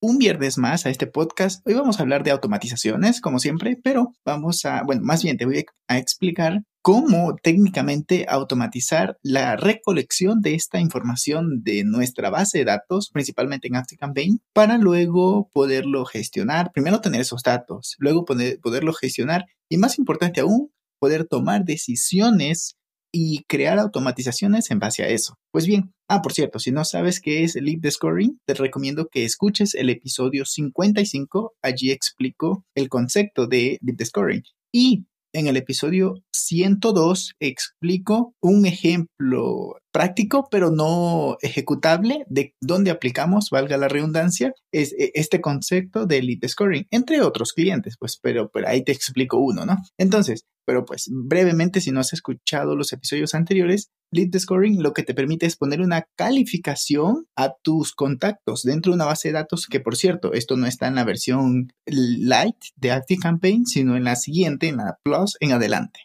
[0.00, 1.66] un viernes más a este podcast.
[1.66, 5.44] Hoy vamos a hablar de automatizaciones, como siempre, pero vamos a, bueno, más bien te
[5.44, 12.64] voy a explicar cómo técnicamente automatizar la recolección de esta información de nuestra base de
[12.64, 16.70] datos, principalmente en ActiveCampaign, para luego poderlo gestionar.
[16.72, 22.77] Primero tener esos datos, luego poder, poderlo gestionar y más importante aún, poder tomar decisiones
[23.12, 25.34] y crear automatizaciones en base a eso.
[25.50, 29.08] Pues bien, ah, por cierto, si no sabes qué es Lead the Scoring, te recomiendo
[29.08, 31.54] que escuches el episodio 55.
[31.62, 34.42] Allí explico el concepto de the Scoring.
[34.72, 36.14] Y en el episodio
[36.46, 44.92] 102 explico un ejemplo práctico, pero no ejecutable, de dónde aplicamos, valga la redundancia, es
[44.92, 49.38] e, este concepto de lead scoring, entre otros clientes, pues, pero, pero ahí te explico
[49.38, 49.76] uno, ¿no?
[49.98, 55.02] Entonces, pero pues brevemente, si no has escuchado los episodios anteriores, Lead Scoring lo que
[55.02, 59.66] te permite es poner una calificación a tus contactos dentro de una base de datos
[59.66, 64.16] que, por cierto, esto no está en la versión light de ActiveCampaign, sino en la
[64.16, 66.00] siguiente, en la Plus, en adelante.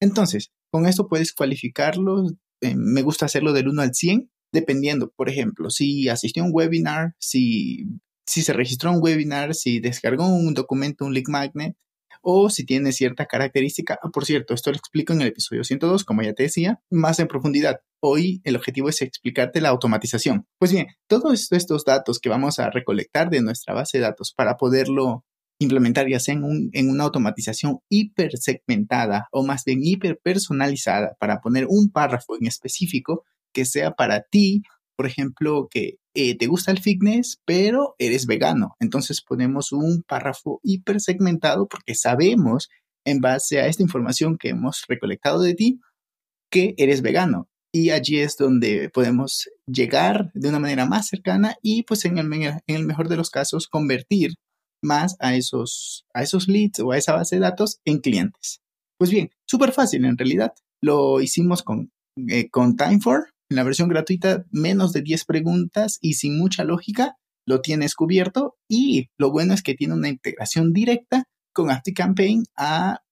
[0.00, 2.26] Entonces, con esto puedes cualificarlo.
[2.62, 6.52] Eh, me gusta hacerlo del 1 al 100, dependiendo, por ejemplo, si asistió a un
[6.54, 7.86] webinar, si,
[8.26, 11.76] si se registró un webinar, si descargó un documento, un link magnet,
[12.22, 13.98] o si tiene cierta característica.
[14.02, 17.18] Ah, por cierto, esto lo explico en el episodio 102, como ya te decía, más
[17.18, 17.80] en profundidad.
[18.02, 20.46] Hoy el objetivo es explicarte la automatización.
[20.58, 24.56] Pues bien, todos estos datos que vamos a recolectar de nuestra base de datos para
[24.56, 25.24] poderlo
[25.60, 31.16] implementar ya sea en, un, en una automatización hiper segmentada o más bien hiper personalizada
[31.20, 34.62] para poner un párrafo en específico que sea para ti,
[34.96, 38.74] por ejemplo, que eh, te gusta el fitness, pero eres vegano.
[38.80, 42.68] Entonces ponemos un párrafo hiper segmentado porque sabemos
[43.04, 45.80] en base a esta información que hemos recolectado de ti
[46.50, 47.48] que eres vegano.
[47.72, 52.86] Y allí es donde podemos llegar de una manera más cercana y pues en el
[52.86, 54.32] mejor de los casos convertir
[54.82, 58.60] más a esos, a esos leads o a esa base de datos en clientes.
[58.98, 60.52] Pues bien, súper fácil en realidad.
[60.82, 61.92] Lo hicimos con,
[62.28, 67.16] eh, con Time4 en la versión gratuita, menos de 10 preguntas y sin mucha lógica,
[67.46, 68.56] lo tienes cubierto.
[68.68, 73.02] Y lo bueno es que tiene una integración directa con ActiveCampaign a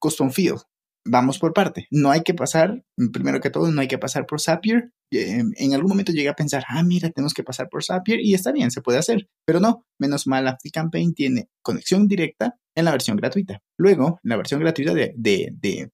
[0.00, 0.62] Custom Field.
[1.06, 1.86] Vamos por parte.
[1.90, 2.82] No hay que pasar,
[3.12, 4.90] primero que todo, no hay que pasar por Zapier.
[5.10, 8.32] Em, en algún momento llegué a pensar, ah, mira, tenemos que pasar por Zapier y
[8.32, 9.28] está bien, se puede hacer.
[9.44, 13.60] Pero no, menos mal, ActiveCampaign tiene conexión directa en la versión gratuita.
[13.78, 15.90] Luego, en la versión gratuita de, de, de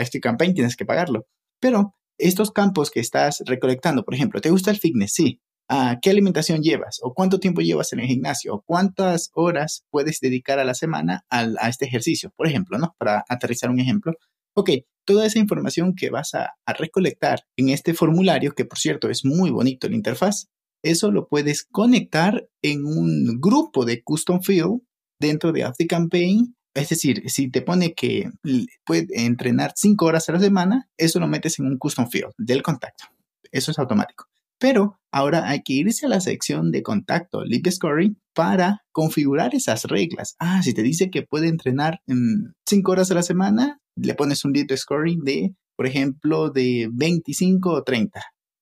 [0.00, 1.26] ActiveCampaign, tienes que pagarlo.
[1.60, 5.12] Pero estos campos que estás recolectando, por ejemplo, ¿te gusta el fitness?
[5.14, 5.40] Sí.
[5.68, 6.98] Ah, ¿Qué alimentación llevas?
[7.02, 8.54] ¿O cuánto tiempo llevas en el gimnasio?
[8.54, 12.32] ¿O cuántas horas puedes dedicar a la semana a este ejercicio?
[12.36, 12.94] Por ejemplo, ¿no?
[12.98, 14.14] Para aterrizar un ejemplo.
[14.54, 14.70] Ok,
[15.04, 19.50] toda esa información que vas a, recolectar en este formulario, que por cierto es muy
[19.50, 20.48] bonito la interfaz,
[20.82, 24.80] eso lo puedes conectar en un grupo de custom field
[25.20, 28.30] dentro de ActiveCampaign es decir, si te pone que
[28.84, 32.62] puede entrenar 5 horas a la semana, eso lo metes en un custom field del
[32.62, 33.04] contacto.
[33.50, 34.26] Eso es automático.
[34.58, 39.84] Pero ahora hay que irse a la sección de contacto, Lead Scoring, para configurar esas
[39.84, 40.36] reglas.
[40.38, 42.00] Ah, si te dice que puede entrenar
[42.66, 47.70] 5 horas a la semana, le pones un Lead Scoring de, por ejemplo, de 25
[47.70, 48.20] o 30.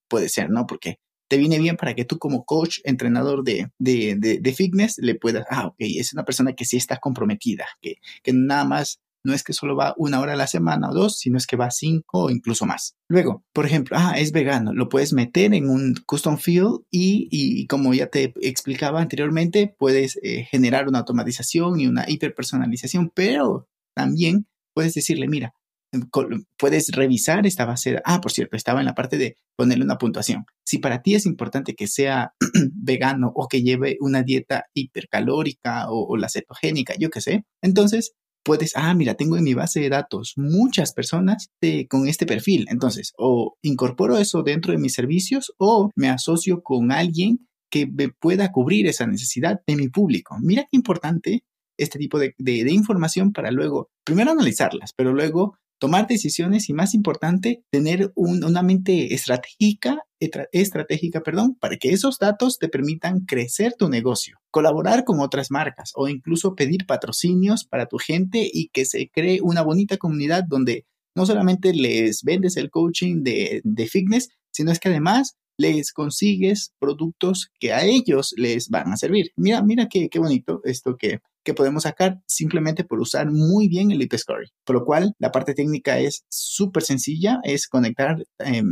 [0.08, 0.66] Puede ser, ¿no?
[0.66, 0.98] Porque
[1.28, 5.66] te viene bien para que tú como coach, entrenador de, de, fitness, le puedas, ah,
[5.66, 9.52] ok, es una persona que sí está comprometida, que, que nada más no es que
[9.52, 12.30] solo va una hora a la semana o dos, sino es que va cinco o
[12.30, 12.94] incluso más.
[13.08, 17.66] Luego, por ejemplo, ah, es vegano, lo puedes meter en un custom field y, y
[17.66, 24.46] como ya te explicaba anteriormente, puedes eh, generar una automatización y una hiperpersonalización, pero también
[24.74, 25.54] puedes decirle, mira,
[26.58, 28.00] puedes revisar esta base.
[28.04, 30.44] Ah, por cierto, estaba en la parte de ponerle una puntuación.
[30.64, 32.32] Si para ti es importante que sea
[32.74, 38.12] vegano o que lleve una dieta hipercalórica o, la cetogénica, yo qué sé, entonces
[38.46, 41.50] puedes, ah, mira, tengo en mi base de datos muchas personas
[41.90, 42.66] con este perfil.
[42.70, 48.08] Entonces, o incorporo eso dentro de mis servicios o me asocio con alguien que me
[48.08, 50.36] pueda cubrir esa necesidad de mi público.
[50.40, 51.42] Mira qué importante
[51.76, 56.94] este tipo de, de información para luego, primero analizarlas, pero luego tomar decisiones y más
[56.94, 63.88] importante, tener una mente estratégica, estratégica, perdón, para que esos datos te permitan crecer tu
[63.88, 69.10] negocio, colaborar con otras marcas o incluso pedir patrocinios para tu gente y que se
[69.10, 74.78] cree una bonita comunidad donde no solamente les vendes el coaching de, fitness, sino es
[74.78, 79.32] que además les consigues productos que a ellos les van a servir.
[79.36, 84.06] Mira, mira qué bonito esto que, que podemos sacar simplemente por usar muy bien el
[84.18, 84.50] Score.
[84.64, 88.62] Por lo cual, la parte técnica es súper sencilla, es conectar eh,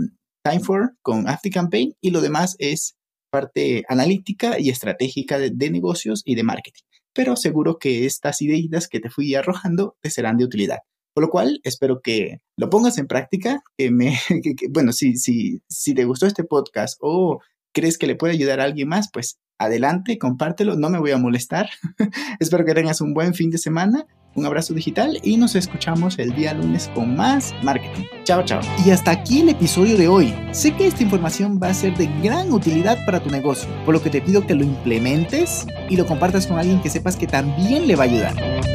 [0.44, 2.96] Time4 con ActiveCampaign y lo demás es
[3.30, 6.82] parte analítica y estratégica de, de negocios y de marketing.
[7.14, 10.78] Pero seguro que estas ideas que te fui arrojando te serán de utilidad.
[11.14, 13.62] Por lo cual, espero que lo pongas en práctica.
[13.78, 14.18] Que me,
[14.70, 17.38] bueno, si, si, si te gustó este podcast o
[17.72, 21.18] crees que le puede ayudar a alguien más, pues adelante, compártelo, no me voy a
[21.18, 21.68] molestar.
[22.40, 24.06] espero que tengas un buen fin de semana.
[24.36, 28.02] Un abrazo digital y nos escuchamos el día lunes con más marketing.
[28.24, 28.60] Chao, chao.
[28.84, 30.34] Y hasta aquí el episodio de hoy.
[30.50, 34.02] Sé que esta información va a ser de gran utilidad para tu negocio, por lo
[34.02, 37.86] que te pido que lo implementes y lo compartas con alguien que sepas que también
[37.86, 38.73] le va a ayudar.